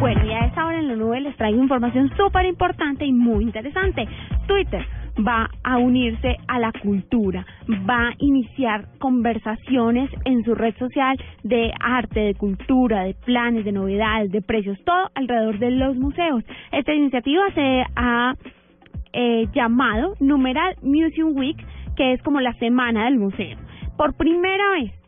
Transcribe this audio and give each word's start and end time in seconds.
Bueno, 0.00 0.24
y 0.24 0.30
a 0.30 0.46
esta 0.46 0.64
hora 0.64 0.78
en 0.78 0.88
la 0.88 0.96
nube 0.96 1.20
les 1.20 1.36
traigo 1.36 1.62
información 1.62 2.10
súper 2.16 2.46
importante 2.46 3.04
y 3.04 3.12
muy 3.12 3.44
interesante. 3.44 4.08
Twitter 4.46 4.82
va 5.18 5.50
a 5.62 5.76
unirse 5.76 6.38
a 6.48 6.58
la 6.58 6.72
cultura, 6.72 7.44
va 7.68 8.08
a 8.08 8.14
iniciar 8.16 8.86
conversaciones 8.98 10.10
en 10.24 10.42
su 10.42 10.54
red 10.54 10.74
social 10.78 11.22
de 11.42 11.70
arte, 11.78 12.20
de 12.20 12.34
cultura, 12.34 13.02
de 13.02 13.12
planes, 13.26 13.66
de 13.66 13.72
novedades, 13.72 14.32
de 14.32 14.40
precios, 14.40 14.78
todo 14.86 15.10
alrededor 15.14 15.58
de 15.58 15.70
los 15.72 15.94
museos. 15.96 16.44
Esta 16.72 16.94
iniciativa 16.94 17.42
se 17.54 17.84
ha 17.94 18.34
eh, 19.12 19.48
llamado 19.52 20.14
numeral 20.18 20.76
Museum 20.80 21.36
Week, 21.36 21.62
que 21.94 22.14
es 22.14 22.22
como 22.22 22.40
la 22.40 22.54
semana 22.54 23.04
del 23.04 23.18
museo. 23.18 23.58
Por 23.98 24.14
primera 24.14 24.64
vez 24.80 24.99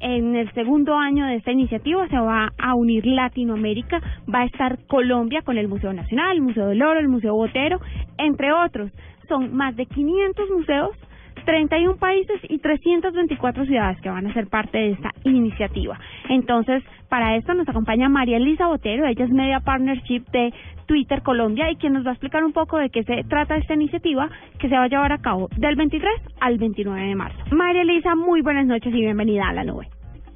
en 0.00 0.36
el 0.36 0.52
segundo 0.52 0.96
año 0.96 1.26
de 1.26 1.36
esta 1.36 1.52
iniciativa 1.52 2.08
se 2.08 2.18
va 2.18 2.52
a 2.58 2.74
unir 2.74 3.06
Latinoamérica, 3.06 4.00
va 4.32 4.40
a 4.40 4.44
estar 4.46 4.78
Colombia 4.86 5.42
con 5.42 5.58
el 5.58 5.68
Museo 5.68 5.92
Nacional, 5.92 6.36
el 6.36 6.42
Museo 6.42 6.66
del 6.68 6.82
Oro, 6.82 7.00
el 7.00 7.08
Museo 7.08 7.34
Botero, 7.34 7.80
entre 8.16 8.52
otros. 8.52 8.90
Son 9.28 9.54
más 9.54 9.76
de 9.76 9.86
500 9.86 10.50
museos 10.50 10.96
31 11.44 11.96
países 11.96 12.40
y 12.48 12.58
324 12.58 13.64
ciudades 13.64 13.98
que 14.02 14.10
van 14.10 14.26
a 14.26 14.34
ser 14.34 14.48
parte 14.48 14.76
de 14.76 14.90
esta 14.90 15.10
iniciativa. 15.24 15.98
Entonces, 16.28 16.82
para 17.08 17.36
esto 17.36 17.54
nos 17.54 17.66
acompaña 17.66 18.08
María 18.10 18.36
Elisa 18.36 18.66
Botero, 18.66 19.06
ella 19.06 19.24
es 19.24 19.30
Media 19.30 19.60
Partnership 19.60 20.24
de 20.30 20.52
Twitter 20.86 21.22
Colombia 21.22 21.70
y 21.70 21.76
quien 21.76 21.94
nos 21.94 22.04
va 22.04 22.10
a 22.10 22.12
explicar 22.12 22.44
un 22.44 22.52
poco 22.52 22.76
de 22.76 22.90
qué 22.90 23.02
se 23.02 23.24
trata 23.24 23.56
esta 23.56 23.74
iniciativa 23.74 24.28
que 24.58 24.68
se 24.68 24.74
va 24.74 24.84
a 24.84 24.88
llevar 24.88 25.12
a 25.12 25.18
cabo 25.18 25.48
del 25.56 25.76
23 25.76 26.12
al 26.40 26.58
29 26.58 27.00
de 27.00 27.14
marzo. 27.14 27.38
María 27.50 27.80
Elisa, 27.80 28.14
muy 28.14 28.42
buenas 28.42 28.66
noches 28.66 28.92
y 28.92 29.00
bienvenida 29.00 29.48
a 29.48 29.54
la 29.54 29.64
nube. 29.64 29.88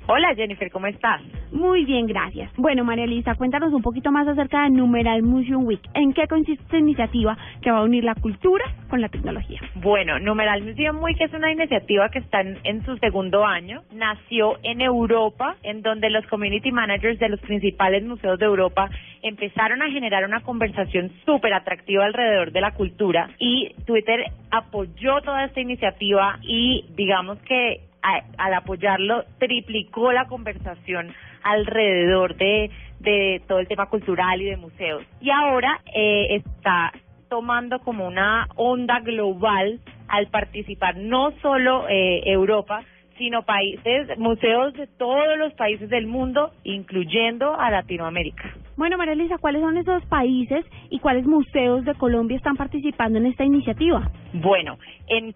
Hola 0.09 0.35
Jennifer, 0.35 0.69
¿cómo 0.73 0.89
estás? 0.89 1.23
Muy 1.53 1.85
bien, 1.85 2.07
gracias. 2.07 2.51
Bueno, 2.57 2.83
María 2.83 3.05
Elisa, 3.05 3.37
cuéntanos 3.37 3.73
un 3.73 3.83
poquito 3.83 4.11
más 4.11 4.27
acerca 4.27 4.65
de 4.65 4.71
Numeral 4.71 5.23
Museum 5.23 5.65
Week. 5.65 5.81
¿En 5.95 6.13
qué 6.13 6.27
consiste 6.27 6.61
esta 6.65 6.79
iniciativa 6.79 7.39
que 7.63 7.71
va 7.71 7.79
a 7.79 7.83
unir 7.85 8.03
la 8.03 8.17
cultura 8.17 8.65
con 8.89 9.01
la 9.01 9.09
tecnología? 9.09 9.61
Bueno, 9.77 10.19
Numeral 10.19 10.63
Museum 10.63 11.01
Week 11.01 11.21
es 11.21 11.33
una 11.33 11.53
iniciativa 11.53 12.09
que 12.09 12.19
está 12.19 12.41
en, 12.41 12.85
su 12.85 12.97
segundo 12.97 13.47
año. 13.47 13.83
Nació 13.93 14.59
en 14.65 14.81
Europa, 14.81 15.55
en 15.63 15.83
donde 15.83 16.11
los 16.11 16.27
community 16.27 16.73
managers 16.73 17.21
de 17.21 17.29
los 17.29 17.41
principales 17.41 18.03
museos 18.03 18.41
de 18.41 18.47
Europa 18.47 18.91
empezaron 19.23 19.83
a 19.83 19.91
generar 19.91 20.25
una 20.25 20.41
conversación 20.41 21.13
súper 21.25 21.55
atractiva 21.55 22.05
alrededor 22.05 22.51
de 22.51 22.61
la 22.61 22.73
cultura 22.73 23.31
y 23.39 23.73
Twitter 23.87 24.25
apoyó 24.51 25.21
toda 25.21 25.45
esta 25.45 25.61
iniciativa 25.61 26.41
y 26.43 26.87
digamos 26.97 27.39
que 27.43 27.92
al 28.03 28.55
apoyarlo 28.55 29.25
triplicó 29.39 30.13
la 30.13 30.27
conversación 30.27 31.15
alrededor 31.43 32.37
de, 32.37 32.71
de 33.01 33.43
todo 33.47 33.59
el 33.59 33.69
tema 33.69 33.87
cultural 33.87 34.41
y 34.41 34.47
de 34.47 34.57
museos. 34.57 35.05
Y 35.21 35.31
ahora 35.31 35.81
eh, 35.95 36.37
está 36.37 36.93
tomando 37.29 37.79
como 37.81 38.07
una 38.07 38.49
onda 38.57 39.01
global 39.01 39.81
al 40.09 40.27
participar 40.27 40.97
no 40.97 41.33
solo 41.41 41.89
eh, 41.89 42.23
Europa, 42.27 42.85
sino 43.17 43.43
países, 43.43 44.19
museos 44.19 44.75
de 44.75 44.87
todos 44.87 45.39
los 45.39 45.53
países 45.55 45.89
del 45.89 46.07
mundo, 46.07 46.53
incluyendo 46.65 47.55
a 47.59 47.71
Latinoamérica. 47.71 48.53
Bueno, 48.77 48.97
María 48.97 49.13
Elisa, 49.13 49.37
¿cuáles 49.39 49.61
son 49.61 49.77
esos 49.77 50.05
países 50.07 50.65
y 50.89 50.99
cuáles 50.99 51.27
museos 51.27 51.85
de 51.85 51.95
Colombia 51.95 52.37
están 52.37 52.57
participando 52.57 53.19
en 53.19 53.27
esta 53.27 53.45
iniciativa? 53.45 54.11
Bueno, 54.33 54.79
en, 55.09 55.35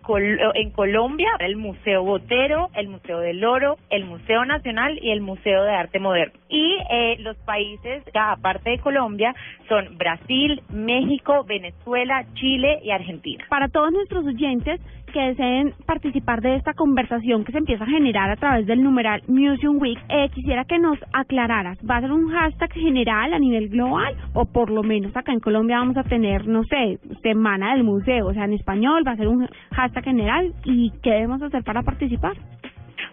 en 0.55 0.71
Colombia, 0.71 1.29
el 1.41 1.57
Museo 1.57 2.03
Botero, 2.03 2.71
el 2.75 2.89
Museo 2.89 3.21
del 3.21 3.45
Oro, 3.45 3.77
el 3.91 4.07
Museo 4.07 4.45
Nacional 4.47 4.99
y 5.03 5.11
el 5.11 5.21
Museo 5.21 5.65
de 5.65 5.71
Arte 5.71 5.99
Moderno. 5.99 6.33
Y 6.49 6.79
eh, 6.91 7.17
los 7.21 7.37
países, 7.39 8.03
ya 8.15 8.33
aparte 8.33 8.71
de 8.71 8.79
Colombia, 8.79 9.35
son 9.69 9.99
Brasil, 9.99 10.63
México, 10.71 11.45
Venezuela, 11.45 12.25
Chile 12.35 12.81
y 12.83 12.91
Argentina. 12.91 13.45
Para 13.51 13.69
todos 13.69 13.93
nuestros 13.93 14.25
oyentes, 14.25 14.81
que 15.17 15.29
deseen 15.29 15.73
participar 15.87 16.43
de 16.43 16.57
esta 16.57 16.75
conversación 16.75 17.43
que 17.43 17.53
se 17.53 17.57
empieza 17.57 17.85
a 17.85 17.87
generar 17.87 18.29
a 18.31 18.37
través 18.37 18.67
del 18.67 18.83
numeral 18.83 19.23
Museum 19.29 19.79
Week, 19.81 19.99
eh, 20.11 20.29
quisiera 20.29 20.67
que 20.67 20.79
nos 20.79 20.99
aclararas, 21.15 21.79
¿va 21.89 21.97
a 21.97 22.01
ser 22.03 22.13
un 22.13 22.29
hashtag 22.29 22.71
general 22.75 23.33
a 23.33 23.39
nivel 23.39 23.71
global 23.71 24.15
o 24.35 24.45
por 24.45 24.69
lo 24.69 24.83
menos 24.83 25.17
acá 25.17 25.33
en 25.33 25.41
Colombia 25.41 25.79
vamos 25.79 25.97
a 25.97 26.03
tener, 26.03 26.47
no 26.47 26.65
sé, 26.65 26.99
Semana 27.23 27.73
del 27.73 27.83
Museo, 27.83 28.27
o 28.27 28.35
sea, 28.35 28.45
en 28.45 28.53
español 28.53 29.05
va 29.07 29.13
a 29.13 29.17
ser 29.17 29.29
un 29.29 29.49
hashtag 29.71 30.05
general 30.05 30.53
y 30.65 30.93
qué 31.03 31.13
debemos 31.13 31.41
hacer 31.41 31.65
para 31.65 31.83
participar? 31.83 32.35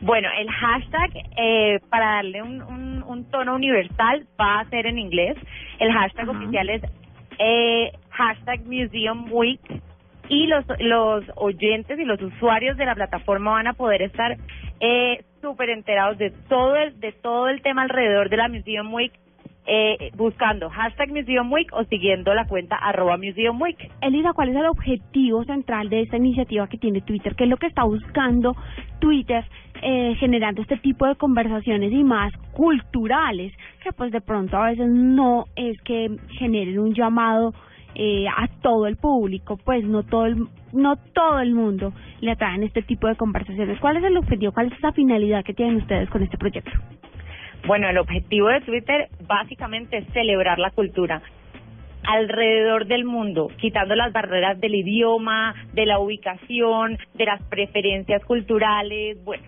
Bueno, 0.02 0.28
el 0.38 0.50
hashtag, 0.50 1.10
eh, 1.38 1.80
para 1.90 2.16
darle 2.16 2.42
un, 2.42 3.04
un, 3.08 3.32
tono 3.32 3.56
universal, 3.56 4.28
va 4.38 4.60
a 4.60 4.66
ser 4.66 4.88
en 4.88 5.00
inglés. 5.00 5.38
El 5.80 5.94
hashtag 5.94 6.28
oficial 6.28 6.70
es 6.70 6.84
eh, 7.40 7.94
hashtag 8.10 8.66
Museum 8.66 9.32
Week 9.32 9.62
y 10.30 10.48
los, 10.48 10.66
los 10.80 11.26
oyentes 11.36 12.00
y 12.00 12.06
los 12.06 12.22
usuarios 12.22 12.78
de 12.78 12.86
la 12.86 12.96
plataforma 12.96 13.52
van 13.52 13.68
a 13.68 13.74
poder 13.74 14.02
estar 14.02 14.38
eh, 14.80 15.24
súper 15.42 15.70
enterados 15.70 16.18
de 16.18 16.32
todo 16.48 16.76
el, 16.76 17.00
de 17.00 17.12
todo 17.12 17.48
el 17.48 17.62
tema 17.62 17.84
alrededor 17.84 18.30
de 18.30 18.38
la 18.38 18.48
Museum 18.48 18.94
Week 18.94 19.14
eh, 19.66 20.12
buscando 20.16 20.70
hashtag 20.70 21.10
Museum 21.10 21.52
Week 21.52 21.72
o 21.72 21.86
siguiendo 21.86 22.34
la 22.34 22.46
cuenta 22.46 22.76
arroba 22.76 23.18
Museum 23.18 23.62
Week. 23.62 23.78
Elida, 24.02 24.34
¿cuál 24.34 24.50
es 24.50 24.56
el 24.58 24.66
objetivo 24.66 25.46
central 25.46 25.90
de 25.90 26.02
esta 26.02 26.18
iniciativa 26.18 26.68
que 26.68 26.78
tiene 26.78 27.02
Twitter? 27.02 27.34
¿Qué 27.36 27.46
es 27.46 27.50
lo 27.50 27.56
que 27.56 27.68
está 27.68 27.84
buscando 27.84 28.56
Twitter 29.00 29.46
eh, 29.82 30.16
generando 30.20 30.62
este 30.62 30.78
tipo 30.78 31.08
de 31.08 31.16
conversaciones 31.16 31.94
y 31.94 32.04
más 32.04 32.34
culturales 32.52 33.54
que 33.82 33.94
pues 33.94 34.12
de 34.12 34.22
pronto 34.22 34.58
a 34.58 34.68
veces 34.68 34.90
no 34.90 35.46
es 35.56 35.82
que 35.82 36.10
generen 36.38 36.80
un 36.80 36.94
llamado 36.94 37.54
eh, 37.96 38.26
a 38.28 38.48
todo 38.62 38.88
el 38.88 38.98
público, 38.98 39.58
pues 39.58 39.84
no 39.84 40.04
todo 40.04 40.26
el, 40.26 40.48
no 40.72 40.96
todo 41.14 41.40
el 41.40 41.54
mundo 41.54 41.94
le 42.22 42.32
atraen 42.32 42.64
este 42.64 42.82
tipo 42.82 43.08
de 43.08 43.16
conversaciones. 43.16 43.80
¿Cuál 43.80 43.98
es 43.98 44.04
el 44.04 44.18
objetivo? 44.18 44.52
¿Cuál 44.52 44.68
es 44.68 44.78
esa 44.78 44.92
finalidad 44.92 45.44
que 45.44 45.54
tienen 45.54 45.78
ustedes 45.78 46.10
con 46.10 46.24
este 46.24 46.38
proyecto? 46.38 46.72
Bueno, 47.66 47.90
el 47.90 47.98
objetivo 47.98 48.50
de 48.50 48.62
Twitter 48.62 49.10
básicamente 49.28 49.98
es 49.98 50.08
celebrar 50.14 50.60
la 50.60 50.72
cultura 50.72 51.22
alrededor 52.06 52.88
del 52.88 53.06
mundo, 53.06 53.50
quitando 53.58 53.96
las 53.96 54.12
barreras 54.12 54.60
del 54.60 54.76
idioma, 54.76 55.56
de 55.74 55.86
la 55.86 56.00
ubicación, 56.00 56.98
de 57.14 57.26
las 57.26 57.42
preferencias 57.44 58.24
culturales, 58.26 59.24
bueno, 59.24 59.44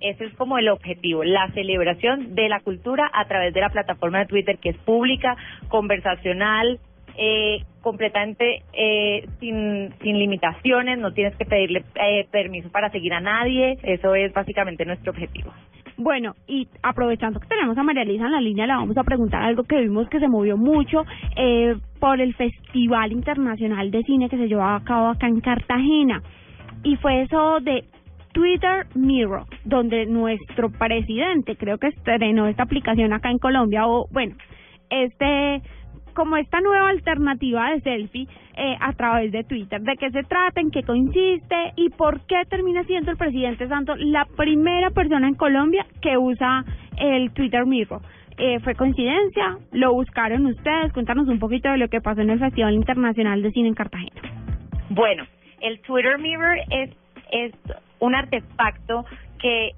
ese 0.00 0.26
es 0.26 0.34
como 0.34 0.58
el 0.58 0.68
objetivo, 0.68 1.24
la 1.24 1.48
celebración 1.52 2.34
de 2.34 2.48
la 2.48 2.60
cultura 2.60 3.10
a 3.12 3.26
través 3.26 3.54
de 3.54 3.60
la 3.60 3.70
plataforma 3.70 4.18
de 4.18 4.26
Twitter 4.26 4.58
que 4.58 4.70
es 4.70 4.76
pública, 4.78 5.36
conversacional, 5.68 6.78
eh, 7.16 7.64
completamente 7.80 8.62
eh, 8.72 9.28
sin, 9.40 9.92
sin 10.02 10.18
limitaciones, 10.18 10.98
no 10.98 11.12
tienes 11.12 11.36
que 11.36 11.44
pedirle 11.44 11.84
eh, 11.94 12.26
permiso 12.30 12.70
para 12.70 12.90
seguir 12.90 13.12
a 13.14 13.20
nadie, 13.20 13.78
eso 13.82 14.14
es 14.14 14.32
básicamente 14.32 14.84
nuestro 14.84 15.12
objetivo. 15.12 15.52
Bueno, 15.98 16.34
y 16.46 16.68
aprovechando 16.82 17.40
que 17.40 17.48
tenemos 17.48 17.78
a 17.78 17.82
María 17.82 18.02
Elisa 18.02 18.26
en 18.26 18.32
la 18.32 18.40
línea, 18.40 18.66
le 18.66 18.74
vamos 18.74 18.98
a 18.98 19.04
preguntar 19.04 19.42
algo 19.42 19.64
que 19.64 19.80
vimos 19.80 20.08
que 20.10 20.20
se 20.20 20.28
movió 20.28 20.58
mucho 20.58 21.04
eh, 21.36 21.74
por 21.98 22.20
el 22.20 22.34
Festival 22.34 23.12
Internacional 23.12 23.90
de 23.90 24.02
Cine 24.02 24.28
que 24.28 24.36
se 24.36 24.46
llevó 24.46 24.62
a 24.62 24.84
cabo 24.84 25.08
acá 25.08 25.26
en 25.26 25.40
Cartagena. 25.40 26.22
Y 26.82 26.96
fue 26.96 27.22
eso 27.22 27.60
de 27.60 27.84
Twitter 28.32 28.86
Mirror, 28.94 29.44
donde 29.64 30.04
nuestro 30.04 30.70
presidente 30.70 31.56
creo 31.56 31.78
que 31.78 31.86
estrenó 31.86 32.46
esta 32.46 32.64
aplicación 32.64 33.14
acá 33.14 33.30
en 33.30 33.38
Colombia, 33.38 33.86
o 33.86 34.06
bueno, 34.10 34.34
este 34.90 35.62
como 36.16 36.36
esta 36.38 36.60
nueva 36.60 36.88
alternativa 36.88 37.70
de 37.70 37.80
selfie 37.82 38.26
eh, 38.56 38.74
a 38.80 38.92
través 38.94 39.30
de 39.30 39.44
Twitter. 39.44 39.82
¿De 39.82 39.96
qué 39.96 40.10
se 40.10 40.22
trata? 40.22 40.60
¿En 40.60 40.70
qué 40.70 40.82
consiste? 40.82 41.74
¿Y 41.76 41.90
por 41.90 42.26
qué 42.26 42.42
termina 42.48 42.82
siendo 42.84 43.10
el 43.10 43.18
presidente 43.18 43.68
Santos 43.68 43.98
la 44.00 44.24
primera 44.36 44.90
persona 44.90 45.28
en 45.28 45.34
Colombia 45.34 45.86
que 46.00 46.16
usa 46.16 46.64
el 46.96 47.30
Twitter 47.32 47.66
Mirror? 47.66 48.00
Eh, 48.38 48.58
¿Fue 48.60 48.74
coincidencia? 48.74 49.58
¿Lo 49.72 49.92
buscaron 49.92 50.46
ustedes? 50.46 50.92
Cuéntanos 50.94 51.28
un 51.28 51.38
poquito 51.38 51.70
de 51.70 51.76
lo 51.76 51.88
que 51.88 52.00
pasó 52.00 52.22
en 52.22 52.30
el 52.30 52.38
Festival 52.38 52.74
Internacional 52.74 53.42
de 53.42 53.52
Cine 53.52 53.68
en 53.68 53.74
Cartagena. 53.74 54.22
Bueno, 54.88 55.24
el 55.60 55.80
Twitter 55.80 56.18
Mirror 56.18 56.56
es, 56.70 56.90
es 57.30 57.52
un 57.98 58.14
artefacto 58.14 59.04
que 59.38 59.72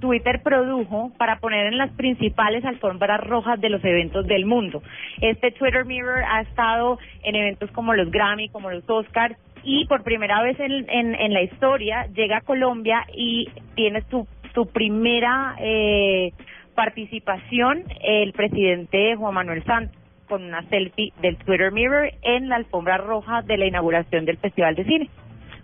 Twitter 0.00 0.40
produjo 0.42 1.12
para 1.18 1.38
poner 1.38 1.66
en 1.66 1.78
las 1.78 1.90
principales 1.92 2.64
alfombras 2.64 3.20
rojas 3.20 3.60
de 3.60 3.68
los 3.68 3.84
eventos 3.84 4.26
del 4.26 4.46
mundo. 4.46 4.82
Este 5.20 5.50
Twitter 5.52 5.84
Mirror 5.84 6.22
ha 6.28 6.40
estado 6.42 6.98
en 7.22 7.34
eventos 7.34 7.70
como 7.72 7.94
los 7.94 8.10
Grammy, 8.10 8.48
como 8.48 8.70
los 8.70 8.88
Oscars, 8.88 9.36
y 9.62 9.86
por 9.86 10.02
primera 10.02 10.42
vez 10.42 10.58
en, 10.60 10.88
en, 10.88 11.32
la 11.32 11.42
historia 11.42 12.06
llega 12.14 12.38
a 12.38 12.40
Colombia 12.42 13.04
y 13.12 13.48
tiene 13.74 14.02
su, 14.10 14.26
su 14.54 14.66
primera 14.66 15.56
eh, 15.58 16.32
participación 16.74 17.84
el 18.02 18.32
presidente 18.32 19.16
Juan 19.16 19.34
Manuel 19.34 19.64
Santos 19.64 19.96
con 20.28 20.44
una 20.44 20.62
selfie 20.68 21.12
del 21.20 21.36
Twitter 21.36 21.72
Mirror 21.72 22.10
en 22.22 22.48
la 22.48 22.56
alfombra 22.56 22.98
roja 22.98 23.42
de 23.42 23.56
la 23.56 23.66
inauguración 23.66 24.24
del 24.26 24.36
Festival 24.36 24.74
de 24.74 24.84
Cine. 24.84 25.10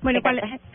Bueno, 0.04 0.20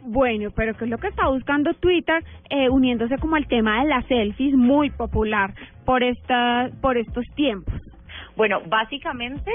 bueno, 0.01 0.49
pero 0.55 0.73
¿qué 0.73 0.85
es 0.85 0.89
lo 0.89 0.97
que 0.97 1.07
está 1.07 1.27
buscando 1.27 1.75
Twitter 1.75 2.23
eh, 2.49 2.67
uniéndose 2.67 3.15
como 3.19 3.35
al 3.35 3.47
tema 3.47 3.83
de 3.83 3.87
las 3.87 4.03
selfies 4.07 4.55
muy 4.55 4.89
popular 4.89 5.53
por 5.85 6.01
esta 6.01 6.71
por 6.81 6.97
estos 6.97 7.25
tiempos? 7.35 7.75
Bueno, 8.35 8.59
básicamente 8.67 9.51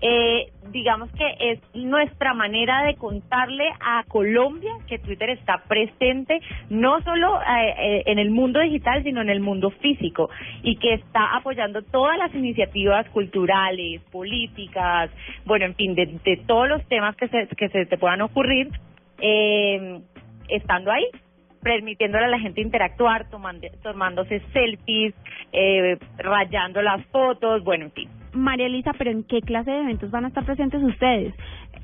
eh, 0.00 0.46
digamos 0.72 1.10
que 1.12 1.26
es 1.38 1.60
nuestra 1.74 2.32
manera 2.32 2.84
de 2.84 2.94
contarle 2.94 3.64
a 3.80 4.02
Colombia 4.08 4.72
que 4.88 4.98
Twitter 4.98 5.28
está 5.28 5.62
presente 5.68 6.40
no 6.70 7.02
solo 7.02 7.38
eh, 7.42 7.74
eh, 7.78 8.02
en 8.06 8.18
el 8.18 8.30
mundo 8.30 8.60
digital, 8.60 9.02
sino 9.04 9.20
en 9.20 9.28
el 9.28 9.40
mundo 9.40 9.68
físico 9.70 10.30
y 10.62 10.76
que 10.76 10.94
está 10.94 11.36
apoyando 11.36 11.82
todas 11.82 12.16
las 12.16 12.34
iniciativas 12.34 13.06
culturales, 13.10 14.00
políticas, 14.10 15.10
bueno, 15.44 15.66
en 15.66 15.74
fin, 15.74 15.94
de, 15.94 16.06
de 16.24 16.38
todos 16.46 16.66
los 16.66 16.82
temas 16.88 17.14
que 17.14 17.28
se, 17.28 17.46
que 17.54 17.68
se 17.68 17.84
te 17.84 17.98
puedan 17.98 18.22
ocurrir, 18.22 18.70
eh, 19.22 20.00
estando 20.48 20.90
ahí 20.90 21.06
permitiéndole 21.62 22.24
a 22.24 22.28
la 22.28 22.38
gente 22.38 22.60
interactuar, 22.60 23.28
tomando, 23.30 23.66
tomándose 23.82 24.40
selfies, 24.52 25.14
eh, 25.52 25.96
rayando 26.18 26.82
las 26.82 27.04
fotos, 27.06 27.62
bueno, 27.64 27.86
en 27.86 27.92
fin. 27.92 28.08
María 28.34 28.66
Elisa, 28.66 28.92
pero 28.96 29.10
¿en 29.10 29.24
qué 29.24 29.40
clase 29.40 29.70
de 29.70 29.80
eventos 29.80 30.10
van 30.10 30.24
a 30.24 30.28
estar 30.28 30.44
presentes 30.44 30.82
ustedes? 30.82 31.34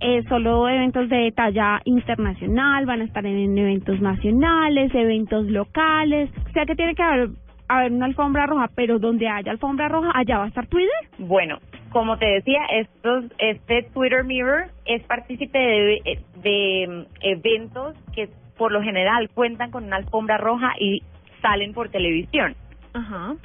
Eh, 0.01 0.23
¿Solo 0.29 0.69
eventos 0.69 1.09
de 1.09 1.31
talla 1.33 1.81
internacional? 1.85 2.87
¿Van 2.87 3.03
a 3.03 3.05
estar 3.05 3.25
en 3.27 3.57
eventos 3.57 4.01
nacionales, 4.01 4.95
eventos 4.95 5.47
locales? 5.47 6.31
O 6.49 6.53
sea 6.53 6.65
que 6.65 6.75
tiene 6.75 6.95
que 6.95 7.03
haber, 7.03 7.29
haber 7.69 7.93
una 7.93 8.07
alfombra 8.07 8.47
roja, 8.47 8.71
pero 8.75 8.99
donde 8.99 9.29
haya 9.29 9.53
alfombra 9.53 9.89
roja, 9.89 10.11
allá 10.15 10.39
va 10.39 10.45
a 10.45 10.49
estar 10.49 10.67
Twitter. 10.67 10.89
Bueno, 11.19 11.59
como 11.91 12.19
te 12.19 12.27
decía, 12.27 12.61
estos, 12.73 13.25
este 13.39 13.85
Twitter 13.95 14.25
Mirror 14.25 14.71
es 14.85 15.03
partícipe 15.05 15.59
de, 15.59 16.21
de 16.43 16.87
mm, 16.89 17.03
eventos 17.21 17.97
que 18.15 18.29
por 18.57 18.73
lo 18.73 18.83
general 18.83 19.31
cuentan 19.31 19.71
con 19.71 19.85
una 19.85 19.97
alfombra 19.97 20.37
roja 20.37 20.73
y 20.79 21.03
salen 21.41 21.73
por 21.73 21.89
televisión. 21.89 22.55
Ajá. 22.93 23.37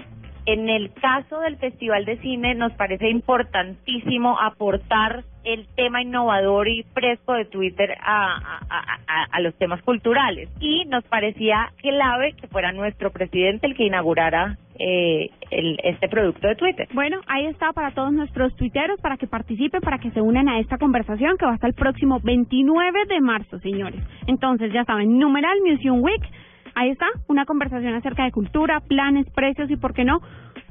En 0.46 0.68
el 0.68 0.92
caso 0.94 1.40
del 1.40 1.56
Festival 1.58 2.04
de 2.04 2.18
Cine 2.18 2.54
nos 2.54 2.74
parece 2.74 3.10
importantísimo 3.10 4.38
aportar 4.40 5.24
el 5.46 5.68
tema 5.76 6.02
innovador 6.02 6.68
y 6.68 6.84
fresco 6.94 7.34
de 7.34 7.46
Twitter 7.46 7.96
a, 8.02 8.60
los 9.40 9.56
temas 9.56 9.82
culturales 9.82 10.50
y 10.60 10.86
nos 10.86 11.04
parecía 11.06 11.72
clave 11.78 12.34
que 12.34 12.48
fuera 12.48 12.72
nuestro 12.72 13.12
presidente 13.12 13.68
el 13.68 13.76
que 13.76 13.86
inaugurara 13.86 14.58
eh, 14.80 15.30
el, 15.50 15.80
este 15.84 16.08
producto 16.08 16.48
de 16.48 16.56
Twitter. 16.56 16.88
Bueno, 16.94 17.20
ahí 17.28 17.46
está 17.48 17.74
para 17.74 17.92
todos 17.92 18.14
nuestros 18.14 18.56
tuiteros, 18.56 19.00
para 19.02 19.18
que 19.18 19.28
participen, 19.28 19.82
para 19.82 19.98
que 19.98 20.12
se 20.12 20.22
unan 20.22 20.48
a 20.48 20.60
esta 20.60 20.78
conversación 20.78 21.38
que 21.38 21.46
va 21.46 21.54
hasta 21.54 21.68
el 21.68 21.74
próximo 21.74 22.20
29 22.22 23.06
de 23.08 23.22
marzo, 23.22 23.60
señores. 23.60 24.02
Entonces, 24.28 24.72
ya 24.72 24.86
saben, 24.86 25.20
numeral 25.20 25.58
Museum 25.66 26.02
Week 26.02 26.24
Ahí 26.76 26.90
está, 26.90 27.06
una 27.28 27.46
conversación 27.46 27.94
acerca 27.94 28.24
de 28.24 28.32
cultura, 28.32 28.80
planes, 28.82 29.30
precios 29.32 29.70
y, 29.70 29.78
¿por 29.78 29.94
qué 29.94 30.04
no?, 30.04 30.22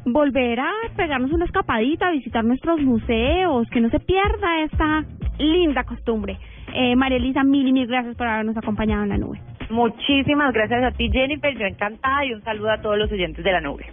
volver 0.05 0.59
a 0.59 0.71
pegarnos 0.97 1.31
una 1.31 1.45
escapadita, 1.45 2.11
visitar 2.11 2.45
nuestros 2.45 2.81
museos, 2.81 3.69
que 3.71 3.81
no 3.81 3.89
se 3.91 4.01
pierda 4.01 4.63
esta 4.65 5.05
linda 5.39 5.85
costumbre. 5.85 6.39
Eh, 6.75 6.97
María 6.97 7.19
Elisa, 7.19 7.45
mil 7.45 7.69
y 7.69 7.73
mil 7.73 7.87
gracias 7.87 8.17
por 8.17 8.27
habernos 8.27 8.57
acompañado 8.57 9.05
en 9.05 9.11
la 9.11 9.19
nube. 9.19 9.41
Muchísimas 9.71 10.53
gracias 10.53 10.83
a 10.83 10.91
ti, 10.91 11.09
Jennifer. 11.11 11.57
Yo 11.57 11.67
encantada 11.67 12.25
y 12.25 12.35
un 12.35 12.43
saludo 12.43 12.71
a 12.71 12.81
todos 12.81 12.99
los 12.99 13.13
oyentes 13.13 13.45
de 13.45 13.53
la 13.53 13.61
nube. 13.61 13.87